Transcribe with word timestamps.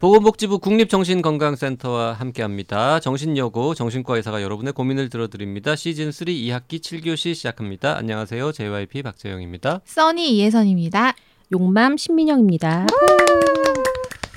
보건복지부 0.00 0.60
국립정신건강센터와 0.60 2.14
함께합니다. 2.14 3.00
정신여고 3.00 3.74
정신과 3.74 4.16
의사가 4.16 4.40
여러분의 4.40 4.72
고민을 4.72 5.10
들어드립니다. 5.10 5.76
시즌 5.76 6.10
3 6.10 6.28
2학기 6.28 6.80
7교시 6.80 7.34
시작합니다. 7.34 7.98
안녕하세요. 7.98 8.50
JYP 8.50 9.02
박재영입니다. 9.02 9.82
써니 9.84 10.38
이혜선입니다. 10.38 11.12
용맘 11.52 11.98
신민영입니다. 11.98 12.86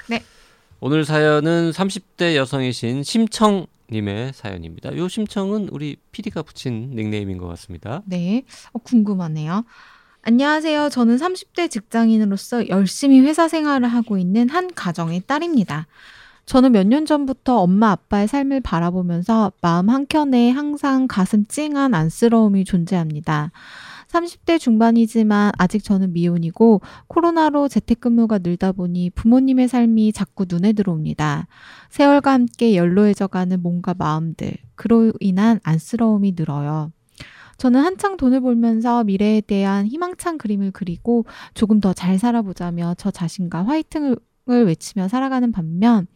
네. 0.09 0.21
오늘 0.81 1.05
사연은 1.05 1.71
30대 1.71 2.35
여성이신 2.35 3.03
심청 3.03 3.65
님의 3.89 4.33
사연입니다. 4.33 4.97
요 4.97 5.07
심청은 5.07 5.69
우리 5.71 5.95
PD가 6.11 6.43
붙인 6.43 6.91
닉네임인 6.93 7.37
것 7.37 7.47
같습니다. 7.47 8.01
네. 8.05 8.43
어, 8.73 8.79
궁금하네요. 8.79 9.63
안녕하세요. 10.25 10.87
저는 10.89 11.17
30대 11.17 11.69
직장인으로서 11.69 12.69
열심히 12.69 13.19
회사 13.19 13.47
생활을 13.49 13.89
하고 13.89 14.17
있는 14.17 14.47
한 14.49 14.73
가정의 14.73 15.21
딸입니다. 15.27 15.85
저는 16.45 16.71
몇 16.71 16.87
년 16.87 17.05
전부터 17.05 17.57
엄마 17.59 17.91
아빠의 17.91 18.27
삶을 18.29 18.61
바라보면서 18.61 19.51
마음 19.61 19.89
한켠에 19.89 20.51
항상 20.51 21.07
가슴 21.07 21.45
찡한 21.45 21.93
안쓰러움이 21.93 22.63
존재합니다. 22.63 23.51
30대 24.07 24.59
중반이지만 24.59 25.51
아직 25.57 25.83
저는 25.83 26.13
미혼이고 26.13 26.81
코로나로 27.07 27.67
재택근무가 27.67 28.37
늘다 28.39 28.71
보니 28.73 29.09
부모님의 29.09 29.67
삶이 29.67 30.13
자꾸 30.13 30.45
눈에 30.47 30.71
들어옵니다. 30.73 31.47
세월과 31.89 32.31
함께 32.31 32.75
연로해져가는 32.77 33.61
몸과 33.61 33.93
마음들, 33.97 34.53
그로 34.75 35.11
인한 35.19 35.59
안쓰러움이 35.63 36.33
늘어요. 36.37 36.91
저는 37.63 37.79
한창 37.79 38.17
돈을 38.17 38.41
벌면서 38.41 39.05
미래에 39.05 39.39
대한 39.39 39.87
희망찬 39.87 40.37
그림을 40.37 40.71
그리고 40.71 41.25
조금 41.53 41.79
더 41.79 41.93
잘 41.93 42.19
살아보자며 42.19 42.95
저 42.97 43.09
자신과 43.09 43.63
화이팅을 43.65 44.17
외치며 44.45 45.07
살아가는 45.07 45.49
반면 45.53 46.07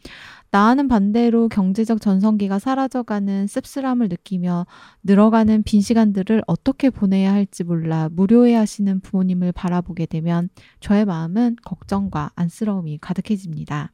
나와는 0.52 0.89
반대로 0.89 1.48
경제적 1.48 2.02
전성기가 2.02 2.59
사라져가는 2.59 3.48
씁쓸함을 3.48 4.09
느끼며 4.09 4.66
늘어가는 5.04 5.64
빈 5.64 5.80
시간들을 5.80 6.42
어떻게 6.48 6.89
보내야 6.89 7.31
할지 7.31 7.64
몰라 7.64 8.09
무료해 8.11 8.54
하시는 8.54 9.00
부모님을 9.00 9.54
바라보게 9.54 10.08
되면 10.08 10.50
저의 10.82 11.06
마음은 11.06 11.56
걱정과 11.64 12.32
안쓰러움이 12.36 12.98
가득해집니다. 13.00 13.94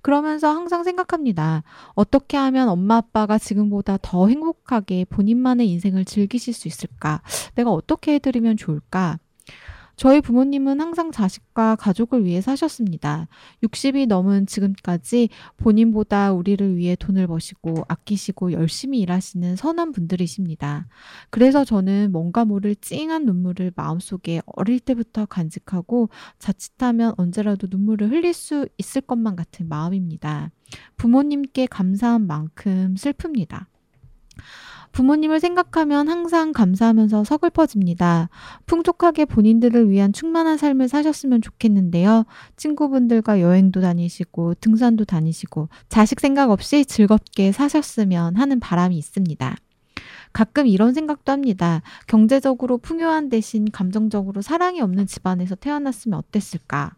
그러면서 0.00 0.48
항상 0.48 0.84
생각합니다. 0.84 1.62
어떻게 1.94 2.36
하면 2.36 2.68
엄마 2.68 2.96
아빠가 2.96 3.38
지금보다 3.38 3.98
더 4.02 4.28
행복하게 4.28 5.04
본인만의 5.06 5.68
인생을 5.70 6.04
즐기실 6.04 6.52
수 6.54 6.68
있을까? 6.68 7.22
내가 7.54 7.70
어떻게 7.70 8.14
해드리면 8.14 8.56
좋을까? 8.56 9.18
저희 9.96 10.20
부모님은 10.20 10.80
항상 10.80 11.12
자식과 11.12 11.76
가족을 11.76 12.24
위해 12.24 12.40
사셨습니다. 12.40 13.28
60이 13.62 14.06
넘은 14.06 14.46
지금까지 14.46 15.28
본인보다 15.56 16.32
우리를 16.32 16.76
위해 16.76 16.96
돈을 16.96 17.26
버시고 17.26 17.84
아끼시고 17.88 18.52
열심히 18.52 19.00
일하시는 19.00 19.56
선한 19.56 19.92
분들이십니다. 19.92 20.88
그래서 21.30 21.64
저는 21.64 22.10
뭔가 22.12 22.44
모를 22.44 22.74
찡한 22.74 23.26
눈물을 23.26 23.72
마음속에 23.76 24.42
어릴 24.46 24.80
때부터 24.80 25.26
간직하고 25.26 26.08
자칫하면 26.38 27.14
언제라도 27.16 27.66
눈물을 27.70 28.10
흘릴 28.10 28.32
수 28.34 28.68
있을 28.78 29.02
것만 29.02 29.36
같은 29.36 29.68
마음입니다. 29.68 30.50
부모님께 30.96 31.66
감사한 31.66 32.26
만큼 32.26 32.94
슬픕니다. 32.94 33.66
부모님을 34.92 35.40
생각하면 35.40 36.08
항상 36.08 36.52
감사하면서 36.52 37.24
서글퍼집니다. 37.24 38.28
풍족하게 38.66 39.24
본인들을 39.24 39.88
위한 39.88 40.12
충만한 40.12 40.58
삶을 40.58 40.88
사셨으면 40.88 41.40
좋겠는데요. 41.40 42.24
친구분들과 42.56 43.40
여행도 43.40 43.80
다니시고 43.80 44.54
등산도 44.60 45.06
다니시고 45.06 45.68
자식 45.88 46.20
생각 46.20 46.50
없이 46.50 46.84
즐겁게 46.84 47.52
사셨으면 47.52 48.36
하는 48.36 48.60
바람이 48.60 48.96
있습니다. 48.96 49.56
가끔 50.32 50.66
이런 50.66 50.94
생각도 50.94 51.32
합니다. 51.32 51.82
경제적으로 52.06 52.78
풍요한 52.78 53.28
대신 53.28 53.70
감정적으로 53.70 54.40
사랑이 54.40 54.80
없는 54.80 55.06
집안에서 55.06 55.54
태어났으면 55.54 56.18
어땠을까? 56.18 56.92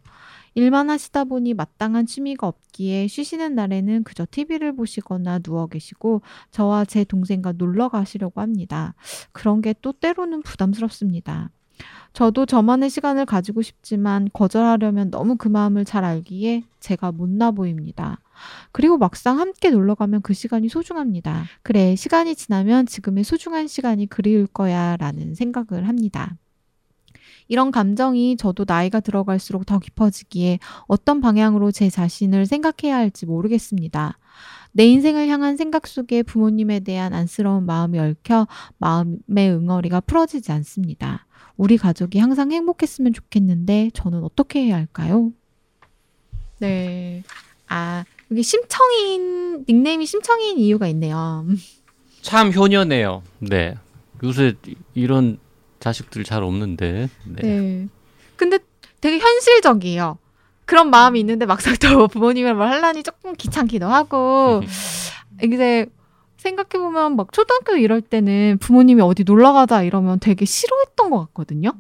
일만 0.55 0.89
하시다 0.91 1.25
보니 1.25 1.55
마땅한 1.55 2.07
취미가 2.07 2.47
없기에 2.47 3.09
쉬시는 3.09 3.55
날에는 3.55 4.05
그저 4.05 4.27
TV를 4.31 4.75
보시거나 4.77 5.41
누워 5.41 5.67
계시고 5.67 6.23
저와 6.51 6.85
제 6.85 7.05
동생과 7.05 7.53
놀러 7.53 7.89
가시려고 7.89 8.41
합니다. 8.41 8.95
그런 9.33 9.61
게 9.61 9.75
또 9.83 9.93
때로는 9.93 10.43
부담스럽습니다. 10.43 11.51
저도 12.13 12.47
저만의 12.47 12.91
시간을 12.91 13.27
가지고 13.27 13.61
싶지만 13.63 14.29
거절하려면 14.33 15.11
너무 15.11 15.37
그 15.37 15.49
마음을 15.49 15.85
잘 15.85 16.05
알기에 16.05 16.63
제가 16.81 17.11
못나 17.13 17.51
보입니다. 17.51 18.21
그리고 18.73 18.97
막상 18.99 19.41
함께 19.41 19.71
놀러 19.71 19.95
가면 19.97 20.23
그 20.23 20.33
시간이 20.33 20.69
소중합니다. 20.69 21.45
그래, 21.63 21.97
시간이 21.97 22.37
지나면 22.37 22.87
지금의 22.87 23.25
소중한 23.25 23.67
시간이 23.67 24.07
그리울 24.07 24.47
거야 24.47 24.97
라는 24.97 25.35
생각을 25.35 25.89
합니다. 25.89 26.37
이런 27.49 27.71
감정이 27.71 28.37
저도 28.37 28.65
나이가 28.67 29.01
들어갈수록 29.01 29.67
더 29.67 29.79
깊어지기에 29.79 30.59
어떤 30.87 31.21
방향으로 31.21 31.71
제 31.73 31.91
자신을 31.91 32.47
생각해야 32.47 32.97
할지 32.97 33.27
모르겠습니다. 33.27 34.19
내 34.73 34.87
인생을 34.87 35.29
향한 35.29 35.57
생각 35.57 35.87
속에 35.87 36.23
부모님에 36.23 36.81
대한 36.81 37.13
안쓰러운 37.13 37.65
마음이 37.65 37.99
얽혀 37.99 38.47
마음의 38.79 39.51
응어리가 39.51 40.01
풀어지지 40.01 40.51
않습니다. 40.53 41.27
우리 41.57 41.77
가족이 41.77 42.19
항상 42.19 42.51
행복했으면 42.51 43.13
좋겠는데 43.13 43.91
저는 43.95 44.25
어떻게 44.25 44.65
해야 44.65 44.77
할까요? 44.77 45.33
네. 46.59 47.23
아, 47.69 48.05
여기 48.31 48.43
심청인, 48.43 49.65
닉네임이 49.69 50.07
심청인 50.07 50.59
이유가 50.59 50.89
있네요. 50.89 51.47
참 52.21 52.53
효녀네요. 52.53 53.23
네. 53.39 53.77
요새 54.23 54.55
이런 54.95 55.39
자식들 55.85 56.25
잘 56.25 56.43
없는데. 56.43 57.11
네. 57.27 57.43
네. 57.43 57.89
근데 58.37 58.59
되게 59.03 59.19
현실적이에요. 59.19 60.17
그런 60.65 60.89
마음이 60.89 61.21
있는데 61.21 61.45
막상 61.45 61.75
또 61.77 62.09
부모님을 62.09 62.55
말 62.55 62.71
하려니 62.73 63.03
조금 63.03 63.35
귀찮기도 63.35 63.87
하고 63.87 64.63
이제 65.45 65.87
생각해 66.39 66.83
보면 66.83 67.17
막 67.17 67.33
초등학교 67.35 67.77
이럴 67.77 68.01
때는 68.01 68.57
부모님이 68.61 69.03
어디 69.03 69.25
놀러 69.25 69.53
가자 69.53 69.83
이러면 69.83 70.21
되게 70.21 70.47
싫어했던 70.47 71.11
것 71.11 71.19
같거든요. 71.27 71.73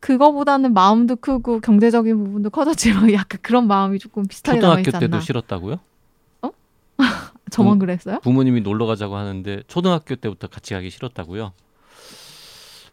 그거보다는 0.00 0.74
마음도 0.74 1.16
크고 1.16 1.60
경제적인 1.60 2.22
부분도 2.22 2.50
커졌지만 2.50 3.12
약간 3.14 3.38
그런 3.40 3.66
마음이 3.66 3.98
조금 3.98 4.26
비슷하게 4.26 4.60
초등학교 4.60 4.90
때도 4.90 5.20
싫었다고요? 5.20 5.80
어? 6.42 6.50
저만 7.50 7.78
부, 7.78 7.86
그랬어요? 7.86 8.18
부모님이 8.20 8.60
놀러 8.60 8.84
가자고 8.84 9.16
하는데 9.16 9.62
초등학교 9.68 10.16
때부터 10.16 10.48
같이 10.48 10.74
가기 10.74 10.90
싫었다고요? 10.90 11.52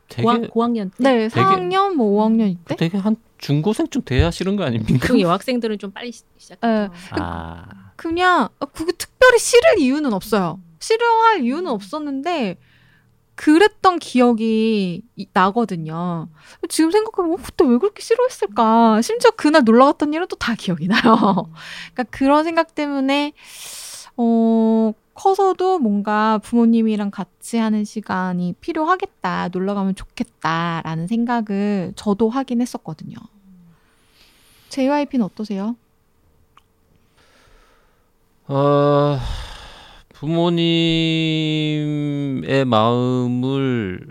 되게 0.09 0.47
고학, 0.47 0.73
때? 0.73 0.89
네, 0.97 1.27
4학년 1.27 1.93
뭐 1.93 2.27
5학년 2.27 2.57
때? 2.65 2.75
되게 2.75 2.97
한 2.97 3.15
중고생쯤 3.37 4.01
돼야 4.03 4.31
싫은 4.31 4.55
거 4.55 4.63
아닙니까? 4.65 5.07
그 5.07 5.21
여학생들은 5.21 5.77
좀 5.79 5.91
빨리 5.91 6.11
시작했죠. 6.11 6.55
네. 6.61 6.89
아. 7.11 7.65
그냥 7.95 8.49
그게 8.73 8.91
특별히 8.91 9.39
싫을 9.39 9.79
이유는 9.79 10.13
없어요. 10.13 10.59
싫어할 10.79 11.43
이유는 11.43 11.67
없었는데 11.67 12.57
그랬던 13.35 13.99
기억이 13.99 15.03
나거든요. 15.31 16.27
지금 16.67 16.91
생각해보면 16.91 17.39
어, 17.39 17.41
그때 17.41 17.63
왜 17.65 17.77
그렇게 17.77 18.01
싫어했을까? 18.01 19.01
심지어 19.01 19.31
그날 19.31 19.63
놀러 19.63 19.85
갔던 19.85 20.13
일은 20.13 20.27
또 20.27 20.35
다 20.35 20.55
기억이 20.55 20.87
나요. 20.87 20.99
그러니까 21.93 22.03
그런 22.11 22.43
생각 22.43 22.75
때문에 22.75 23.31
어 24.17 24.91
커서도 25.19 25.79
뭔가 25.79 26.37
부모님이랑 26.37 27.11
같이 27.11 27.57
하는 27.57 27.83
시간이 27.83 28.53
필요하겠다, 28.61 29.49
놀러 29.49 29.73
가면 29.73 29.95
좋겠다라는 29.95 31.07
생각을 31.07 31.91
저도 31.97 32.29
하긴 32.29 32.61
했었거든요. 32.61 33.17
JYP는 34.69 35.25
어떠세요? 35.25 35.75
어, 38.47 39.19
부모님의 40.13 40.63
마음을 42.65 44.07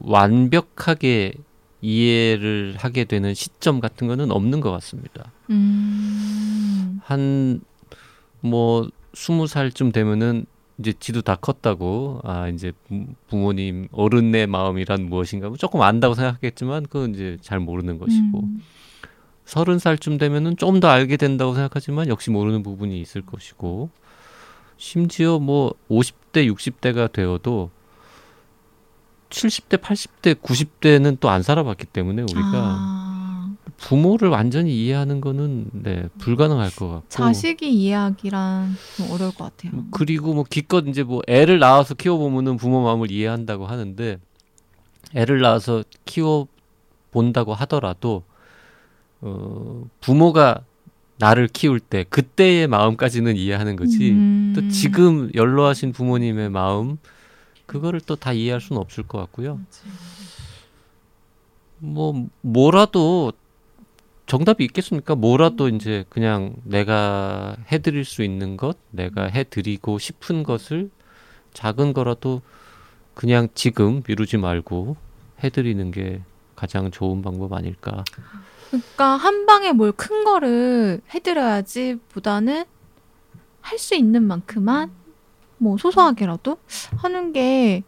완벽하게 0.00 1.32
이해를 1.80 2.74
하게 2.76 3.04
되는 3.04 3.32
시점 3.32 3.80
같은 3.80 4.06
거는 4.06 4.30
없는 4.30 4.60
것 4.60 4.70
같습니다. 4.70 5.32
음... 5.48 7.00
한뭐 7.04 8.90
스무 9.16 9.46
살쯤 9.46 9.92
되면은 9.92 10.44
이제 10.78 10.92
지도 11.00 11.22
다 11.22 11.36
컸다고 11.36 12.20
아 12.22 12.48
이제 12.48 12.72
부모님 13.28 13.88
어른의 13.92 14.46
마음이란 14.46 15.08
무엇인가 15.08 15.48
뭐 15.48 15.56
조금 15.56 15.80
안다고 15.80 16.14
생각했지만 16.14 16.84
그건 16.84 17.14
이제 17.14 17.38
잘 17.40 17.58
모르는 17.58 17.96
것이고 17.96 18.40
음. 18.40 18.60
서른 19.46 19.78
살쯤 19.78 20.18
되면은 20.18 20.58
좀 20.58 20.80
더 20.80 20.88
알게 20.88 21.16
된다고 21.16 21.54
생각하지만 21.54 22.08
역시 22.08 22.30
모르는 22.30 22.62
부분이 22.62 23.00
있을 23.00 23.22
것이고 23.22 23.88
심지어 24.76 25.38
뭐 25.38 25.72
오십 25.88 26.32
대 26.32 26.44
육십 26.44 26.82
대가 26.82 27.06
되어도 27.08 27.70
칠십 29.30 29.70
대 29.70 29.78
팔십 29.78 30.20
대 30.20 30.34
구십 30.34 30.80
대는 30.80 31.16
또 31.20 31.30
안 31.30 31.42
살아봤기 31.42 31.86
때문에 31.86 32.20
우리가 32.20 32.50
아. 32.54 33.05
부모를 33.78 34.28
완전히 34.28 34.74
이해하는 34.84 35.20
거는 35.20 35.66
네 35.72 36.08
불가능할 36.18 36.70
것 36.76 36.88
같고 36.88 37.08
자식이 37.08 37.70
이해하기란 37.72 38.74
좀 38.96 39.10
어려울 39.10 39.34
것 39.34 39.44
같아요. 39.44 39.72
뭐 39.74 39.84
그리고 39.90 40.34
뭐 40.34 40.44
기껏 40.48 40.86
이제 40.88 41.02
뭐 41.02 41.22
애를 41.28 41.58
낳아서 41.58 41.94
키워 41.94 42.16
보면은 42.18 42.56
부모 42.56 42.82
마음을 42.82 43.10
이해한다고 43.10 43.66
하는데 43.66 44.18
애를 45.14 45.40
낳아서 45.40 45.84
키워 46.04 46.46
본다고 47.10 47.54
하더라도 47.54 48.22
어 49.20 49.84
부모가 50.00 50.60
나를 51.18 51.48
키울 51.48 51.80
때 51.80 52.04
그때의 52.08 52.66
마음까지는 52.66 53.36
이해하는 53.36 53.76
거지 53.76 54.10
음. 54.10 54.52
또 54.54 54.68
지금 54.68 55.30
연로하신 55.34 55.92
부모님의 55.92 56.50
마음 56.50 56.98
그거를 57.66 58.00
또 58.00 58.16
다 58.16 58.32
이해할 58.32 58.60
수는 58.60 58.80
없을 58.80 59.02
것 59.04 59.18
같고요. 59.18 59.60
뭐 61.78 62.26
뭐라도 62.42 63.32
정답이 64.26 64.64
있겠습니까? 64.64 65.14
뭐라도 65.14 65.66
음. 65.66 65.76
이제 65.76 66.04
그냥 66.08 66.54
내가 66.64 67.56
해드릴 67.70 68.04
수 68.04 68.22
있는 68.22 68.56
것, 68.56 68.76
내가 68.90 69.26
해드리고 69.26 69.98
싶은 69.98 70.42
것을 70.42 70.90
작은 71.52 71.92
거라도 71.92 72.42
그냥 73.14 73.48
지금 73.54 74.02
미루지 74.06 74.36
말고 74.36 74.96
해드리는 75.42 75.90
게 75.90 76.22
가장 76.56 76.90
좋은 76.90 77.22
방법 77.22 77.52
아닐까. 77.52 78.04
그러니까 78.70 79.16
한 79.16 79.46
방에 79.46 79.72
뭘 79.72 79.92
큰 79.92 80.24
거를 80.24 81.00
해드려야지 81.14 81.98
보다는 82.12 82.64
할 83.60 83.78
수 83.78 83.94
있는 83.94 84.22
만큼만 84.24 84.90
뭐 85.58 85.76
소소하게라도 85.78 86.58
하는 86.98 87.32
게 87.32 87.82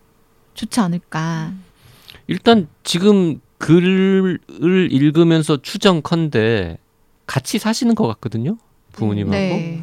좋지 0.54 0.80
않을까. 0.80 1.52
일단 2.26 2.68
지금 2.82 3.40
글을 3.58 4.40
읽으면서 4.90 5.60
추정컨대 5.60 6.78
같이 7.26 7.58
사시는 7.58 7.94
것 7.94 8.06
같거든요. 8.08 8.56
부모님하고. 8.92 9.36
네. 9.36 9.82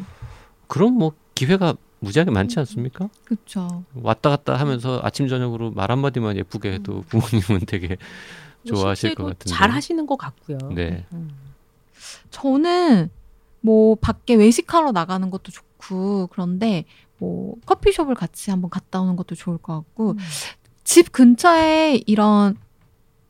그럼 0.66 0.94
뭐 0.94 1.12
기회가 1.34 1.74
무지하게 2.00 2.30
많지 2.30 2.58
않습니까? 2.60 3.08
그렇죠. 3.24 3.84
왔다 3.94 4.30
갔다 4.30 4.56
하면서 4.56 5.00
아침 5.02 5.28
저녁으로 5.28 5.70
말 5.70 5.90
한마디만 5.90 6.36
예쁘게 6.36 6.72
해도 6.74 6.98
음. 6.98 7.02
부모님은 7.08 7.66
되게 7.66 7.96
좋아하실 8.66 9.14
것 9.14 9.24
같은데. 9.24 9.54
잘 9.54 9.70
하시는 9.70 10.06
것 10.06 10.16
같고요. 10.16 10.58
네. 10.74 11.04
음. 11.12 11.30
저는 12.30 13.10
뭐 13.60 13.94
밖에 13.96 14.34
외식하러 14.34 14.92
나가는 14.92 15.30
것도 15.30 15.52
좋고 15.52 16.28
그런데 16.28 16.84
뭐 17.18 17.54
커피숍을 17.64 18.14
같이 18.14 18.50
한번 18.50 18.70
갔다 18.70 19.00
오는 19.00 19.16
것도 19.16 19.34
좋을 19.34 19.58
것 19.58 19.74
같고 19.74 20.10
음. 20.12 20.18
집 20.84 21.12
근처에 21.12 22.02
이런 22.06 22.56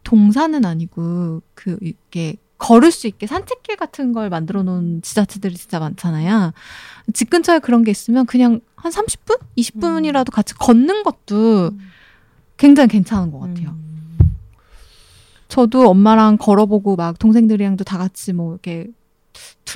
동산은 0.06 0.64
아니고 0.64 1.42
그 1.54 1.76
이렇게 1.80 2.36
걸을 2.58 2.92
수 2.92 3.08
있게 3.08 3.26
산책길 3.26 3.76
같은 3.76 4.12
걸 4.12 4.30
만들어 4.30 4.62
놓은 4.62 5.02
지자체들이 5.02 5.56
진짜 5.56 5.80
많잖아요. 5.80 6.52
집 7.12 7.28
근처에 7.28 7.58
그런 7.58 7.82
게 7.82 7.90
있으면 7.90 8.24
그냥 8.24 8.60
한 8.76 8.92
30분? 8.92 9.40
20분이라도 9.58 10.32
같이 10.32 10.54
걷는 10.54 11.02
것도 11.02 11.70
음. 11.72 11.78
굉장히 12.56 12.88
괜찮은 12.88 13.32
것 13.32 13.40
같아요. 13.40 13.70
음. 13.70 14.18
저도 15.48 15.90
엄마랑 15.90 16.38
걸어보고 16.38 16.94
막 16.94 17.18
동생들이랑도 17.18 17.82
다 17.82 17.98
같이 17.98 18.32
뭐 18.32 18.52
이렇게 18.52 18.86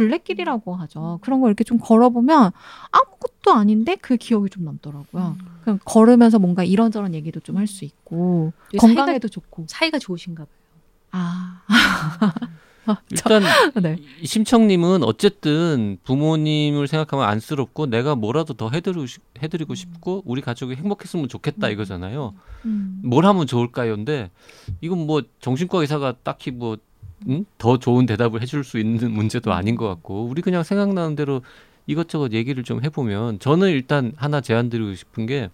둘레길이라고 0.04 0.74
하죠. 0.74 1.18
그런 1.22 1.40
걸 1.40 1.50
이렇게 1.50 1.64
좀 1.64 1.78
걸어보면 1.78 2.52
아무것도 2.90 3.52
아닌데 3.52 3.96
그 3.96 4.16
기억이 4.16 4.50
좀 4.50 4.64
남더라고요. 4.64 5.36
음. 5.38 5.46
그냥 5.64 5.78
걸으면서 5.84 6.38
뭔가 6.38 6.64
이런저런 6.64 7.14
얘기도 7.14 7.40
좀 7.40 7.56
할 7.56 7.66
수 7.66 7.84
있고 7.84 8.52
건강에도 8.78 9.28
사이가, 9.28 9.28
좋고 9.28 9.64
사이가 9.68 9.98
좋으신가 9.98 10.44
봐요. 10.44 10.54
아. 11.12 11.62
일단 13.10 13.42
네. 13.82 13.98
심청님은 14.24 15.04
어쨌든 15.04 15.98
부모님을 16.04 16.88
생각하면 16.88 17.28
안쓰럽고 17.28 17.86
내가 17.86 18.14
뭐라도 18.16 18.54
더 18.54 18.70
해드리고, 18.70 19.04
해드리고 19.40 19.74
싶고 19.74 20.22
우리 20.24 20.40
가족이 20.40 20.74
행복했으면 20.74 21.28
좋겠다 21.28 21.68
음. 21.68 21.72
이거잖아요. 21.72 22.34
음. 22.64 23.00
뭘 23.04 23.26
하면 23.26 23.46
좋을까요인데 23.46 24.30
이건 24.80 25.06
뭐 25.06 25.22
정신과 25.40 25.78
의사가 25.82 26.14
딱히 26.24 26.50
뭐 26.50 26.78
음? 27.28 27.44
더 27.58 27.78
좋은 27.78 28.06
대답을 28.06 28.42
해줄 28.42 28.64
수 28.64 28.78
있는 28.78 29.10
문제도 29.12 29.52
아닌 29.52 29.76
것 29.76 29.86
같고 29.88 30.24
우리 30.26 30.42
그냥 30.42 30.62
생각나는 30.62 31.16
대로 31.16 31.42
이것저것 31.86 32.32
얘기를 32.32 32.62
좀 32.64 32.82
해보면 32.84 33.38
저는 33.40 33.68
일단 33.70 34.12
하나 34.16 34.40
제안 34.40 34.68
드리고 34.70 34.94
싶은 34.94 35.26
게 35.26 35.50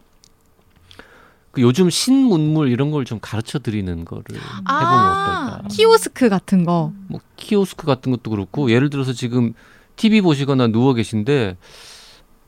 그 1.52 1.62
요즘 1.62 1.88
신문물 1.88 2.68
이런 2.70 2.90
걸 2.90 3.06
좀 3.06 3.18
가르쳐 3.20 3.58
드리는 3.58 4.04
거를 4.04 4.24
아, 4.66 4.78
해보면 4.78 5.52
어떨까? 5.54 5.68
키오스크 5.68 6.28
같은 6.28 6.64
거. 6.66 6.92
뭐 7.08 7.20
키오스크 7.36 7.86
같은 7.86 8.12
것도 8.12 8.30
그렇고 8.30 8.70
예를 8.70 8.90
들어서 8.90 9.14
지금 9.14 9.54
TV 9.96 10.20
보시거나 10.20 10.66
누워 10.66 10.92
계신데 10.92 11.56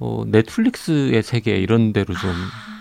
어, 0.00 0.24
넷플릭스의 0.26 1.22
세계 1.22 1.56
이런 1.56 1.92
데로 1.92 2.14
좀 2.14 2.30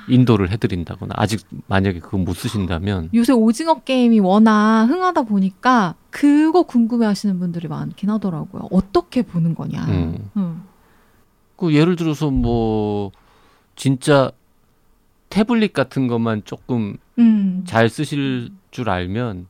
인도를 0.08 0.50
해드린다거나 0.52 1.14
아직 1.18 1.46
만약에 1.68 2.00
그거 2.00 2.18
못 2.18 2.34
쓰신다면 2.36 3.10
요새 3.14 3.34
오징어 3.34 3.82
게임이 3.82 4.20
워낙 4.20 4.86
흥하다 4.86 5.24
보니까 5.24 5.96
그거 6.12 6.64
궁금해하시는 6.64 7.40
분들이 7.40 7.68
많긴 7.68 8.10
하더라고요. 8.10 8.70
어떻게 8.72 9.22
보는 9.22 9.56
거냐. 9.56 9.84
음. 9.86 10.30
음. 10.38 10.64
그 11.58 11.74
예를 11.74 11.96
들어서 11.96 12.30
뭐 12.30 13.12
진짜 13.76 14.32
태블릿 15.30 15.74
같은 15.74 16.08
것만 16.08 16.44
조금 16.46 16.98
음. 17.20 17.64
잘 17.66 17.90
쓰실 17.90 18.50
줄 18.72 18.90
알면 18.90 19.48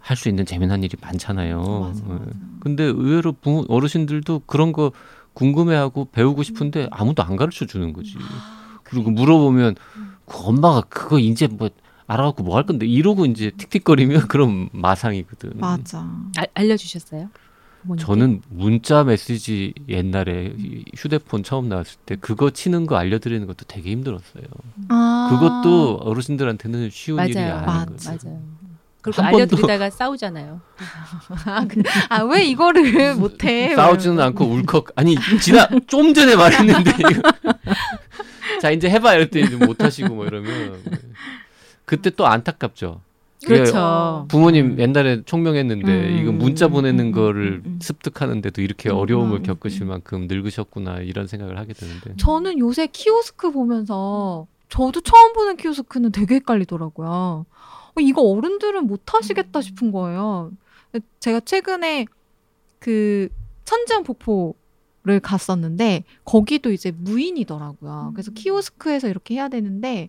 할 0.00 0.16
수 0.16 0.28
있는 0.28 0.46
재미난 0.46 0.84
일이 0.84 0.96
많잖아요. 1.00 1.58
맞아, 1.58 2.04
맞아. 2.06 2.24
예. 2.26 2.32
근데 2.60 2.84
의외로 2.84 3.32
부모, 3.32 3.64
어르신들도 3.68 4.42
그런 4.46 4.72
거 4.72 4.92
궁금해하고 5.36 6.08
배우고 6.12 6.42
싶은데 6.42 6.88
아무도 6.90 7.22
안 7.22 7.36
가르쳐 7.36 7.66
주는 7.66 7.92
거지. 7.92 8.14
아, 8.18 8.78
그리고 8.82 9.10
물어보면 9.10 9.76
그 10.24 10.38
엄마가 10.38 10.80
그거 10.88 11.18
이제 11.18 11.46
뭐 11.46 11.68
알아갖고 12.06 12.42
뭐 12.42 12.56
할 12.56 12.64
건데 12.64 12.86
이러고 12.86 13.26
이제 13.26 13.50
틱틱거리면 13.56 14.26
그런 14.28 14.68
마상이거든. 14.72 15.52
맞아. 15.56 16.08
알, 16.36 16.46
알려주셨어요? 16.54 17.28
저는 17.98 18.42
문자 18.48 19.04
메시지 19.04 19.72
옛날에 19.88 20.56
휴대폰 20.96 21.44
처음 21.44 21.68
나왔을 21.68 21.98
때 22.04 22.16
그거 22.16 22.50
치는 22.50 22.86
거 22.86 22.96
알려드리는 22.96 23.46
것도 23.46 23.64
되게 23.68 23.90
힘들었어요. 23.92 24.42
아~ 24.88 25.28
그것도 25.30 25.98
어르신들한테는 25.98 26.90
쉬운 26.90 27.16
맞아요. 27.16 27.28
일이 27.28 27.38
아닌 27.38 27.86
거죠. 27.86 28.10
맞아요. 28.10 28.42
그리고 29.06 29.22
알려드리다가 29.22 29.90
싸우잖아요. 29.90 30.60
아, 31.46 31.66
그, 31.68 31.82
아, 32.08 32.22
왜 32.22 32.44
이거를 32.44 33.14
못해? 33.16 33.74
싸우지는 33.74 34.20
않고 34.20 34.44
울컥. 34.44 34.88
아니, 34.96 35.16
지나, 35.40 35.68
좀 35.86 36.12
전에 36.12 36.34
말했는데. 36.34 36.92
자, 38.60 38.70
이제 38.70 38.90
해봐. 38.90 39.14
이럴 39.14 39.30
때 39.30 39.44
못하시고 39.56 40.14
뭐 40.14 40.26
이러면. 40.26 40.82
그때 41.84 42.10
또 42.10 42.26
안타깝죠. 42.26 43.00
그렇죠. 43.46 44.26
부모님 44.28 44.78
옛날에 44.78 45.22
총명했는데 45.24 45.86
음, 45.86 46.18
이거 46.18 46.32
문자 46.32 46.68
보내는 46.68 47.06
음, 47.06 47.12
거를 47.12 47.62
음, 47.64 47.78
습득하는데도 47.80 48.60
이렇게 48.62 48.90
어려움을 48.90 49.42
겪으실 49.42 49.86
만큼 49.86 50.26
늙으셨구나 50.26 50.98
이런 51.00 51.26
생각을 51.26 51.58
하게 51.58 51.74
되는데. 51.74 52.14
저는 52.16 52.58
요새 52.58 52.88
키오스크 52.88 53.52
보면서 53.52 54.46
저도 54.68 55.00
처음 55.02 55.32
보는 55.34 55.56
키오스크는 55.58 56.12
되게 56.12 56.36
헷갈리더라고요. 56.36 57.46
어, 57.96 58.00
이거 58.00 58.22
어른들은 58.22 58.86
못 58.86 59.14
하시겠다 59.14 59.60
싶은 59.60 59.90
거예요. 59.90 60.52
제가 61.20 61.40
최근에 61.40 62.06
그 62.78 63.28
천지연 63.64 64.02
폭포를 64.04 65.20
갔었는데 65.22 66.04
거기도 66.24 66.70
이제 66.70 66.92
무인이더라고요. 66.92 68.12
그래서 68.14 68.30
키오스크에서 68.32 69.08
이렇게 69.08 69.34
해야 69.34 69.48
되는데 69.48 70.06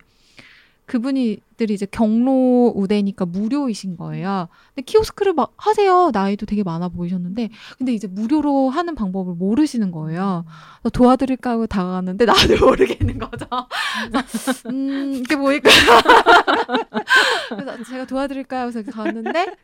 그분이들이 0.88 1.74
이제 1.74 1.86
경로 1.86 2.72
우대니까 2.74 3.26
무료이신 3.26 3.96
거예요. 3.96 4.48
근데 4.74 4.82
키오스크를 4.86 5.34
막 5.34 5.52
하세요. 5.56 6.10
나이도 6.12 6.46
되게 6.46 6.62
많아 6.62 6.88
보이셨는데, 6.88 7.50
근데 7.76 7.92
이제 7.92 8.06
무료로 8.08 8.70
하는 8.70 8.94
방법을 8.94 9.34
모르시는 9.34 9.92
거예요. 9.92 10.44
도와드릴까 10.92 11.50
하고 11.50 11.66
다가갔는데 11.66 12.24
나도 12.24 12.38
모르겠는 12.66 13.18
거죠. 13.18 13.46
음, 14.70 15.12
이게 15.22 15.36
뭐일까? 15.36 15.70
그래서 17.50 17.84
제가 17.84 18.06
도와드릴까요? 18.06 18.66
해서 18.68 18.82
갔는데 18.82 19.54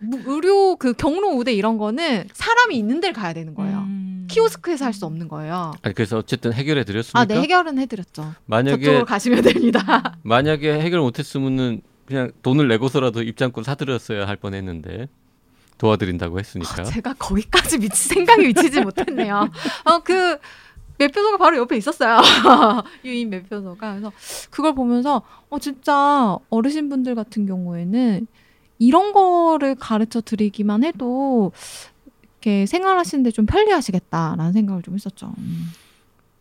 무료 0.00 0.76
그 0.76 0.92
경로 0.92 1.28
우대 1.36 1.52
이런 1.52 1.78
거는 1.78 2.24
사람이 2.32 2.76
있는 2.76 3.00
데를 3.00 3.14
가야 3.14 3.32
되는 3.32 3.54
거예요. 3.54 3.78
음. 3.78 4.13
키오스크에서 4.28 4.84
할 4.84 4.92
수 4.94 5.06
없는 5.06 5.28
거예요. 5.28 5.72
아니, 5.82 5.94
그래서 5.94 6.18
어쨌든 6.18 6.52
해결해 6.52 6.84
드렸습니까? 6.84 7.20
아, 7.20 7.24
네, 7.24 7.40
해결은 7.40 7.78
해드렸죠. 7.78 8.34
만약에 8.46 8.84
저쪽으로 8.84 9.04
가시면 9.04 9.42
됩니다. 9.42 10.16
만약에 10.22 10.80
해결 10.80 11.00
못했으면은 11.00 11.82
그냥 12.06 12.30
돈을 12.42 12.68
내고서라도 12.68 13.22
입장권 13.22 13.64
사드렸어야 13.64 14.26
할 14.28 14.36
뻔했는데 14.36 15.08
도와드린다고 15.78 16.38
했으니까. 16.38 16.82
어, 16.82 16.84
제가 16.84 17.14
거기까지 17.14 17.78
미치 17.78 18.08
생각이 18.08 18.46
미치지 18.46 18.80
못했네요. 18.80 19.50
어 19.84 19.98
그 20.04 20.38
매표소가 20.96 21.38
바로 21.38 21.56
옆에 21.56 21.76
있었어요. 21.76 22.20
유인 23.04 23.28
매표소가. 23.30 23.90
그래서 23.94 24.12
그걸 24.50 24.74
보면서 24.76 25.22
어 25.50 25.58
진짜 25.58 26.38
어르신 26.50 26.88
분들 26.88 27.16
같은 27.16 27.46
경우에는 27.46 28.28
이런 28.78 29.12
거를 29.12 29.74
가르쳐 29.74 30.20
드리기만 30.20 30.84
해도 30.84 31.50
이렇게 32.44 32.66
생활하시는데 32.66 33.30
좀 33.30 33.46
편리하시겠다라는 33.46 34.52
생각을 34.52 34.82
좀 34.82 34.94
했었죠. 34.94 35.32
음. 35.38 35.70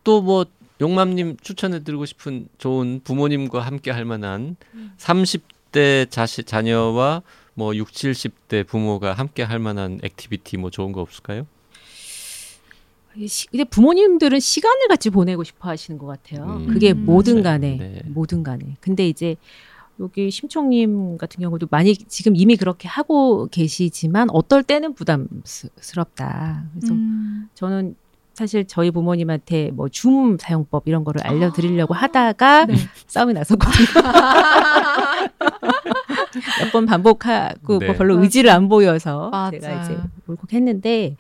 또뭐 0.04 0.46
용맘님 0.82 1.38
추천해드리고 1.42 2.06
싶은 2.06 2.50
좋은 2.58 3.00
부모님과 3.04 3.62
함께 3.62 3.90
할 3.90 4.04
만한 4.04 4.58
음. 4.74 4.92
30대 4.98 6.10
자시, 6.12 6.44
자녀와 6.44 7.22
뭐 7.54 7.74
6, 7.74 7.88
70대 7.90 8.68
부모가 8.68 9.14
함께 9.14 9.44
할 9.44 9.60
만한 9.60 10.00
activity 10.04 10.58
뭐 10.58 10.70
좋은 10.70 10.92
거 10.92 11.00
없을까요? 11.00 11.48
근데 13.52 13.64
부모님들은 13.64 14.40
시간을 14.40 14.88
같이 14.88 15.12
보내고 15.12 15.44
싶어 15.44 15.70
하시는 15.70 16.00
것 16.00 16.08
같아요. 16.08 16.46
음, 16.46 16.68
그게 16.68 16.94
뭐든 16.94 17.44
간에, 17.44 17.78
네. 17.78 18.02
뭐든 18.08 18.42
간에. 18.42 18.76
근데 18.82 19.08
이제 19.08 19.36
여기 20.00 20.32
심청님 20.32 21.18
같은 21.18 21.42
경우도 21.42 21.68
많이 21.70 21.96
지금 21.96 22.36
이미 22.36 22.56
그렇게 22.56 22.88
하고 22.88 23.48
계시지만 23.48 24.30
어떨 24.32 24.64
때는 24.64 24.94
부담스럽다. 24.96 26.64
그래서 26.74 26.94
음. 26.94 27.50
저는 27.54 27.96
사실 28.34 28.66
저희 28.66 28.90
부모님한테 28.90 29.70
뭐 29.72 29.88
줌 29.90 30.38
사용법 30.40 30.84
이런 30.88 31.04
거를 31.04 31.22
알려드리려고 31.26 31.94
아. 31.94 32.00
하다가 32.00 32.66
네. 32.66 32.74
싸움이 33.06 33.34
났었거든요. 33.34 33.86
몇 36.64 36.72
번 36.72 36.86
반복하고 36.88 37.78
네. 37.80 37.86
뭐 37.86 37.96
별로 37.96 38.20
의지를 38.22 38.50
안 38.50 38.68
보여서 38.68 39.30
맞아. 39.30 39.60
제가 39.60 39.84
이제 39.84 39.98
울컥 40.28 40.54
했는데 40.54 41.16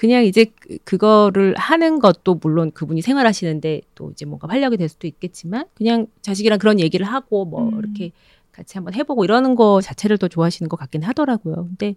그냥 0.00 0.24
이제 0.24 0.46
그, 0.58 0.78
그거를 0.78 1.54
하는 1.58 1.98
것도 1.98 2.36
물론 2.36 2.70
그분이 2.70 3.02
생활하시는데 3.02 3.82
또 3.94 4.10
이제 4.12 4.24
뭔가 4.24 4.48
활력이 4.48 4.78
될 4.78 4.88
수도 4.88 5.06
있겠지만 5.06 5.66
그냥 5.74 6.06
자식이랑 6.22 6.58
그런 6.58 6.80
얘기를 6.80 7.04
하고 7.04 7.44
뭐 7.44 7.68
음. 7.68 7.78
이렇게 7.78 8.10
같이 8.50 8.78
한번 8.78 8.94
해보고 8.94 9.24
이러는 9.24 9.56
거 9.56 9.82
자체를 9.82 10.16
더 10.16 10.26
좋아하시는 10.26 10.70
것 10.70 10.78
같긴 10.78 11.02
하더라고요. 11.02 11.54
근데 11.54 11.96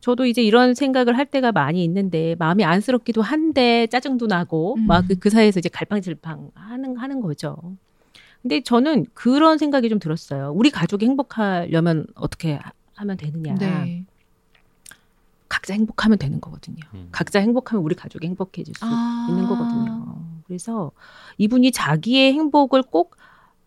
저도 0.00 0.24
이제 0.24 0.42
이런 0.42 0.72
생각을 0.72 1.18
할 1.18 1.26
때가 1.26 1.52
많이 1.52 1.84
있는데 1.84 2.36
마음이 2.38 2.64
안쓰럽기도 2.64 3.20
한데 3.20 3.86
짜증도 3.88 4.28
나고 4.28 4.76
음. 4.76 4.86
막그 4.86 5.16
그 5.16 5.28
사이에서 5.28 5.60
이제 5.60 5.68
갈팡질팡 5.68 6.52
하는 6.54 6.96
하는 6.96 7.20
거죠. 7.20 7.58
근데 8.40 8.62
저는 8.62 9.04
그런 9.12 9.58
생각이 9.58 9.90
좀 9.90 9.98
들었어요. 9.98 10.52
우리 10.56 10.70
가족이 10.70 11.04
행복하려면 11.04 12.06
어떻게 12.14 12.58
하면 12.94 13.16
되느냐. 13.18 13.56
네. 13.56 14.06
각자 15.52 15.74
행복하면 15.74 16.16
되는 16.16 16.40
거거든요. 16.40 16.82
음. 16.94 17.08
각자 17.12 17.38
행복하면 17.38 17.84
우리 17.84 17.94
가족이 17.94 18.26
행복해질 18.26 18.74
수 18.74 18.86
아. 18.86 19.26
있는 19.28 19.46
거거든요. 19.46 20.16
그래서 20.46 20.92
이분이 21.36 21.72
자기의 21.72 22.32
행복을 22.32 22.82
꼭 22.84 23.16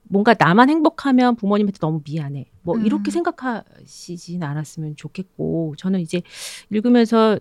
뭔가 0.02 0.34
나만 0.38 0.72
행복하면 0.72 1.36
부모님한테 1.36 1.78
너무 1.78 2.02
미안해. 2.04 2.50
뭐 2.64 2.76
음. 2.76 2.88
이렇게 2.88 3.12
생각하시진 3.12 4.42
않았으면 4.42 4.96
좋겠고 4.96 5.76
저는 5.78 6.00
이제 6.00 6.24
읽으면서 6.72 7.38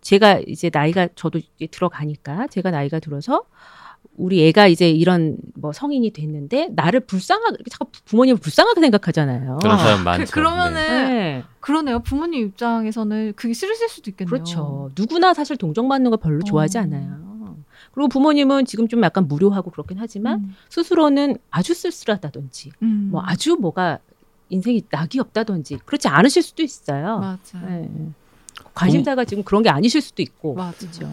제가 0.00 0.38
이제 0.46 0.70
나이가 0.72 1.08
저도 1.16 1.40
이제 1.56 1.66
들어가니까 1.66 2.46
제가 2.46 2.70
나이가 2.70 3.00
들어서 3.00 3.42
우리 4.16 4.46
애가 4.48 4.68
이제 4.68 4.90
이런 4.90 5.36
뭐 5.54 5.72
성인이 5.72 6.10
됐는데 6.10 6.68
나를 6.72 7.00
불쌍하게 7.00 7.64
자꾸 7.70 7.86
부모님을 8.04 8.40
불쌍하게 8.40 8.80
생각하잖아요. 8.80 9.58
그런 9.62 9.78
사람 9.78 10.00
아, 10.00 10.02
많죠. 10.04 10.30
그, 10.32 10.38
러면은 10.40 11.08
네. 11.08 11.44
그러네요. 11.60 12.00
부모님 12.00 12.46
입장에서는 12.48 13.32
그게 13.36 13.54
싫으실 13.54 13.88
수도 13.88 14.10
있겠네요. 14.10 14.30
그렇죠. 14.30 14.90
누구나 14.96 15.32
사실 15.34 15.56
동정받는 15.56 16.10
거 16.10 16.16
별로 16.18 16.42
좋아하지 16.42 16.78
어. 16.78 16.82
않아요. 16.82 17.32
그리고 17.92 18.08
부모님은 18.08 18.64
지금 18.64 18.88
좀 18.88 19.02
약간 19.02 19.28
무료하고 19.28 19.70
그렇긴 19.70 19.98
하지만 19.98 20.40
음. 20.40 20.56
스스로는 20.70 21.36
아주 21.50 21.74
쓸쓸하다든지 21.74 22.72
음. 22.82 23.08
뭐 23.12 23.22
아주 23.24 23.56
뭐가 23.56 23.98
인생이 24.48 24.82
낙이 24.90 25.20
없다든지 25.20 25.78
그렇지 25.84 26.08
않으실 26.08 26.42
수도 26.42 26.62
있어요. 26.62 27.18
맞아. 27.18 27.58
네. 27.60 27.88
관심사가 28.74 29.24
지금 29.24 29.42
그런 29.42 29.62
게 29.62 29.70
아니실 29.70 30.00
수도 30.00 30.22
있고. 30.22 30.54
맞아. 30.54 30.78
그렇죠. 30.78 31.10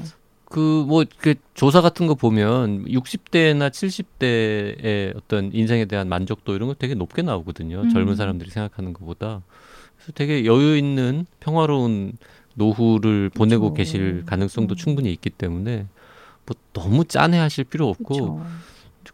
그뭐 0.49 1.05
그 1.19 1.35
조사 1.53 1.79
같은 1.81 2.07
거 2.07 2.15
보면 2.15 2.85
60대나 2.85 3.69
70대의 3.69 5.15
어떤 5.15 5.53
인생에 5.53 5.85
대한 5.85 6.09
만족도 6.09 6.55
이런 6.55 6.67
거 6.67 6.73
되게 6.73 6.95
높게 6.95 7.21
나오거든요. 7.21 7.81
음. 7.81 7.89
젊은 7.89 8.15
사람들이 8.15 8.49
생각하는 8.49 8.93
것보다. 8.93 9.43
그래서 9.95 10.11
되게 10.13 10.45
여유 10.45 10.75
있는 10.75 11.25
평화로운 11.39 12.13
노후를 12.55 13.29
보내고. 13.29 13.73
계실 13.73 14.23
가능성도 14.25 14.73
음. 14.73 14.75
충분히 14.75 15.13
있기 15.13 15.29
때문에 15.29 15.85
뭐 16.45 16.55
너무 16.73 17.05
짠해 17.05 17.37
하실 17.37 17.63
필요 17.63 17.87
없고 17.87 18.37
그쵸. 18.37 18.43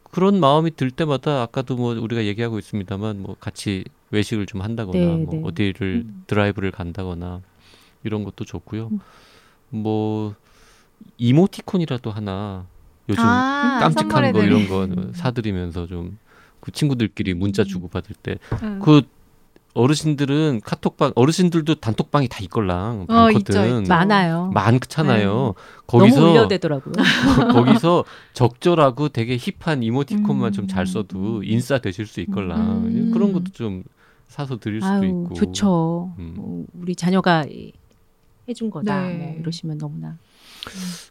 그런 0.03 0.39
마음이 0.39 0.75
들 0.77 0.89
때마다 0.89 1.41
아까도 1.41 1.75
뭐 1.75 1.93
우리가 1.99 2.23
얘기하고 2.23 2.57
있습니다만 2.57 3.21
뭐 3.21 3.35
같이 3.39 3.83
외식을 4.11 4.45
좀 4.45 4.61
한다거나 4.61 4.97
네, 4.97 5.17
뭐 5.17 5.33
네. 5.33 5.41
어디를 5.43 6.05
음. 6.05 6.23
드라이브를 6.27 6.71
간다거나 6.71 7.41
이런 8.05 8.23
것도 8.23 8.45
좋고요. 8.45 8.89
음. 8.93 8.99
뭐 9.69 10.33
이모티콘이라도 11.17 12.11
하나 12.11 12.65
요즘 13.07 13.23
아, 13.23 13.79
깜찍한 13.81 14.33
거 14.33 14.43
이런 14.43 14.67
거 14.67 14.87
사드리면서 15.13 15.87
좀 15.87 16.17
그 16.65 16.71
친구들끼리 16.71 17.35
문자 17.35 17.61
음. 17.61 17.65
주고 17.65 17.87
받을 17.87 18.15
때그 18.15 18.97
음. 18.97 19.01
어르신들은 19.75 20.61
카톡방 20.63 21.11
어르신들도 21.15 21.75
단톡방이 21.75 22.27
다 22.27 22.39
있걸랑 22.41 23.05
어, 23.07 23.13
많거든. 23.13 23.81
있죠, 23.81 23.89
많아요. 23.89 24.49
많잖아요. 24.51 25.53
네. 25.55 25.63
거기서 25.85 26.19
너무 26.19 26.31
울려대더라고요. 26.31 26.93
거기서 27.53 28.03
적절하고 28.33 29.09
되게 29.09 29.37
힙한 29.37 29.83
이모티콘만 29.83 30.49
음. 30.49 30.51
좀잘 30.53 30.87
써도 30.87 31.43
인싸 31.43 31.77
되실 31.77 32.07
수 32.07 32.19
있걸랑 32.21 32.85
음. 32.85 33.11
그런 33.13 33.31
것도 33.31 33.51
좀 33.51 33.83
사서 34.27 34.57
드릴 34.57 34.81
수도 34.81 34.91
아유, 34.91 35.05
있고. 35.05 35.33
좋죠. 35.35 36.13
음. 36.17 36.35
어, 36.39 36.63
우리 36.81 36.95
자녀가 36.95 37.45
해준 38.49 38.71
거다. 38.71 39.03
네. 39.03 39.13
뭐 39.17 39.35
이러시면 39.39 39.77
너무나. 39.77 40.17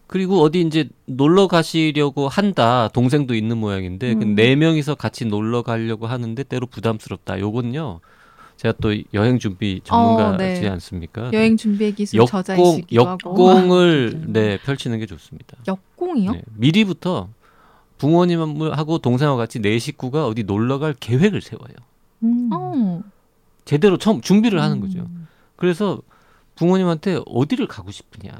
그리고 0.07 0.43
어디 0.43 0.61
이제 0.61 0.89
놀러 1.07 1.49
가시려고 1.49 2.29
한다. 2.29 2.89
동생도 2.89 3.35
있는 3.35 3.59
모양인데 3.59 4.15
그 4.15 4.23
음. 4.23 4.35
네 4.35 4.55
명이서 4.57 4.95
같이 4.95 5.25
놀러 5.25 5.63
가려고 5.63 6.07
하는데 6.07 6.43
때로 6.43 6.67
부담스럽다. 6.67 7.41
요건요. 7.41 8.01
제가 8.57 8.75
또 8.81 8.95
여행 9.15 9.39
준비 9.39 9.81
전문가지 9.83 10.45
어, 10.45 10.47
네. 10.47 10.69
않습니까? 10.69 11.31
여행 11.33 11.57
준비 11.57 11.93
기술 11.93 12.19
역공, 12.21 12.31
저자이시기도 12.31 13.03
역공을 13.03 14.15
하고. 14.15 14.25
네 14.33 14.59
펼치는 14.59 14.99
게 15.01 15.07
좋습니다. 15.07 15.57
역공이요? 15.67 16.33
네, 16.33 16.43
미리부터 16.55 17.29
부모님하고 17.99 18.99
동생하고 18.99 19.37
같이 19.39 19.61
네 19.61 19.79
식구가 19.79 20.27
어디 20.27 20.45
놀러 20.45 20.79
갈 20.79 20.95
계획을 20.95 21.41
세워요. 21.43 21.75
음. 22.23 22.51
어. 22.53 23.03
제대로 23.65 23.97
처음 23.99 24.21
준비를 24.21 24.61
하는 24.61 24.81
거죠. 24.81 25.01
음. 25.01 25.27
그래서 25.57 26.01
부모님한테 26.55 27.21
어디를 27.27 27.67
가고 27.67 27.91
싶으냐 27.91 28.33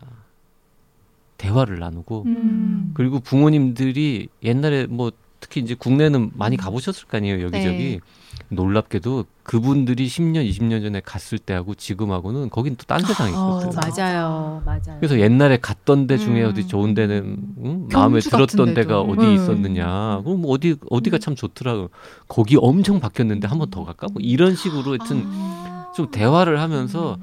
대화를 1.45 1.79
나누고 1.79 2.25
음. 2.27 2.91
그리고 2.95 3.21
부모님들이 3.21 4.29
옛날에 4.43 4.87
뭐 4.87 5.13
특히 5.41 5.61
이제 5.61 5.75
국내는 5.75 6.31
많이 6.35 6.57
음. 6.57 6.59
가보셨을 6.59 7.07
거 7.07 7.19
아니에요 7.19 7.43
여기저기 7.43 7.77
네. 7.77 8.01
놀랍게도 8.49 9.25
그분들이 9.43 10.07
10년, 10.09 10.49
20년 10.49 10.83
전에 10.83 11.01
갔을 11.05 11.39
때하고 11.39 11.75
지금하고는 11.75 12.49
거긴 12.51 12.77
또 12.77 12.85
딴 12.87 13.01
세상이 13.03 13.31
있거든요. 13.31 13.71
어, 13.71 13.73
맞아요, 13.75 14.63
맞아요. 14.65 14.99
그래서 14.99 15.19
옛날에 15.21 15.59
갔던 15.59 16.07
데 16.07 16.17
중에 16.19 16.43
음. 16.43 16.49
어디 16.49 16.67
좋은 16.67 16.95
데는 16.95 17.37
응? 17.65 17.89
마음에 17.93 18.21
들었던 18.21 18.75
데가 18.75 19.01
어디 19.03 19.25
음. 19.27 19.35
있었느냐. 19.35 20.23
그럼 20.25 20.41
뭐 20.43 20.53
어디 20.53 20.77
어디가 20.91 21.19
음. 21.19 21.21
참 21.21 21.35
좋더라. 21.37 21.89
거기 22.27 22.57
엄청 22.59 23.01
바뀌었는데 23.01 23.47
한 23.49 23.59
번 23.59 23.71
더 23.71 23.85
갈까? 23.85 24.07
뭐 24.13 24.21
이런 24.23 24.57
식으로 24.57 24.97
하여튼 24.99 25.25
아. 25.27 25.93
좀 25.95 26.11
대화를 26.11 26.61
하면서. 26.61 27.19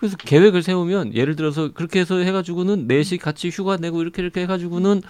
음. 0.00 0.02
그래서 0.02 0.16
계획을 0.16 0.62
세우면 0.62 1.14
예를 1.14 1.36
들어서 1.36 1.72
그렇게 1.72 2.00
해서 2.00 2.18
해가지고는 2.18 2.86
넷이 2.86 3.18
같이 3.18 3.48
휴가 3.50 3.76
내고 3.76 4.00
이렇게 4.02 4.22
이렇게 4.22 4.42
해가지고는 4.42 5.02